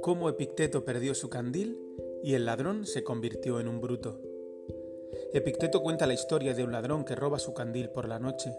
[0.00, 1.78] cómo Epicteto perdió su candil
[2.22, 4.20] y el ladrón se convirtió en un bruto.
[5.32, 8.54] Epicteto cuenta la historia de un ladrón que roba su candil por la noche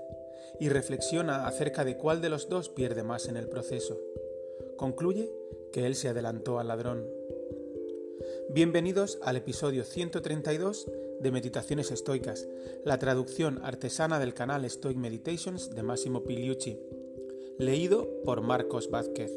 [0.60, 4.00] y reflexiona acerca de cuál de los dos pierde más en el proceso.
[4.78, 5.32] Concluye
[5.72, 7.08] que él se adelantó al ladrón.
[8.50, 10.88] Bienvenidos al episodio 132
[11.20, 12.48] de Meditaciones Estoicas,
[12.86, 16.80] la traducción artesana del canal Stoic Meditations de Massimo Piliucci,
[17.58, 19.32] leído por Marcos Vázquez.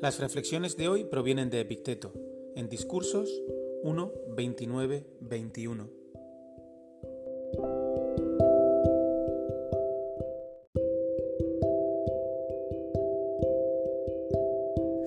[0.00, 2.12] Las reflexiones de hoy provienen de Epicteto,
[2.54, 3.28] en Discursos
[3.82, 5.90] 1, 29, 21.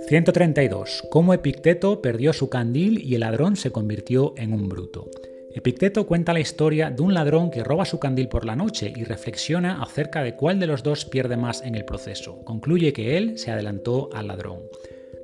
[0.09, 1.07] ...132.
[1.09, 5.09] Cómo Epicteto perdió su candil y el ladrón se convirtió en un bruto.
[5.53, 9.03] Epicteto cuenta la historia de un ladrón que roba su candil por la noche y
[9.03, 12.43] reflexiona acerca de cuál de los dos pierde más en el proceso.
[12.45, 14.59] Concluye que él se adelantó al ladrón.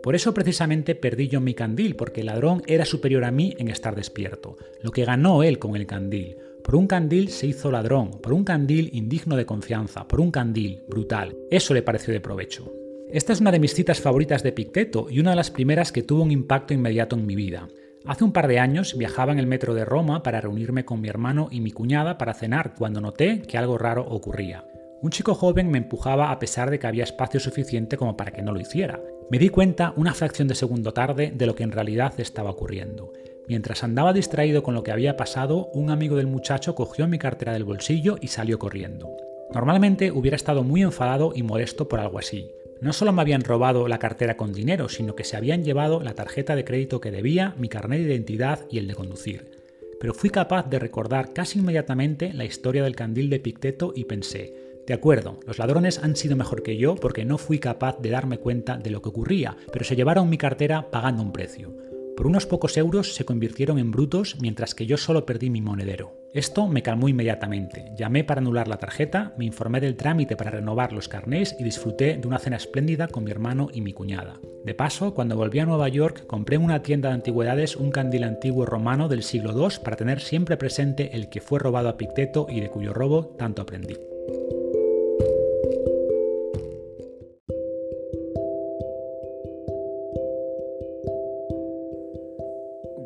[0.04, 3.70] Por eso precisamente perdí yo mi candil, porque el ladrón era superior a mí en
[3.70, 4.58] estar despierto.
[4.82, 6.38] Lo que ganó él con el candil.
[6.64, 10.84] Por un candil se hizo ladrón, por un candil indigno de confianza, por un candil
[10.90, 11.36] brutal.
[11.50, 12.72] Eso le pareció de provecho.
[13.10, 16.04] Esta es una de mis citas favoritas de Epicteto y una de las primeras que
[16.04, 17.70] tuvo un impacto inmediato en mi vida.
[18.06, 21.10] Hace un par de años viajaba en el metro de Roma para reunirme con mi
[21.10, 24.66] hermano y mi cuñada para cenar cuando noté que algo raro ocurría.
[25.02, 28.42] Un chico joven me empujaba a pesar de que había espacio suficiente como para que
[28.42, 29.00] no lo hiciera.
[29.30, 33.14] Me di cuenta una fracción de segundo tarde de lo que en realidad estaba ocurriendo.
[33.48, 37.54] Mientras andaba distraído con lo que había pasado, un amigo del muchacho cogió mi cartera
[37.54, 39.16] del bolsillo y salió corriendo.
[39.54, 43.88] Normalmente hubiera estado muy enfadado y molesto por algo así, no solo me habían robado
[43.88, 47.56] la cartera con dinero, sino que se habían llevado la tarjeta de crédito que debía,
[47.58, 49.52] mi carnet de identidad y el de conducir.
[50.00, 54.54] Pero fui capaz de recordar casi inmediatamente la historia del candil de Picteto y pensé,
[54.88, 58.38] de acuerdo, los ladrones han sido mejor que yo porque no fui capaz de darme
[58.38, 61.76] cuenta de lo que ocurría, pero se llevaron mi cartera pagando un precio.
[62.16, 66.17] Por unos pocos euros se convirtieron en brutos mientras que yo solo perdí mi monedero.
[66.38, 67.92] Esto me calmó inmediatamente.
[67.96, 72.16] Llamé para anular la tarjeta, me informé del trámite para renovar los carnés y disfruté
[72.16, 74.40] de una cena espléndida con mi hermano y mi cuñada.
[74.64, 78.24] De paso, cuando volví a Nueva York, compré en una tienda de antigüedades un candil
[78.24, 82.46] antiguo romano del siglo II para tener siempre presente el que fue robado a Picteto
[82.48, 83.98] y de cuyo robo tanto aprendí.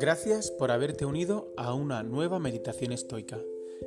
[0.02, 3.38] Gracias por haberte unido a una nueva meditación estoica.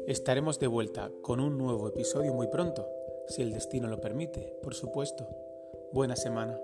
[0.07, 2.87] Estaremos de vuelta con un nuevo episodio muy pronto,
[3.27, 5.27] si el destino lo permite, por supuesto.
[5.91, 6.57] Buena semana.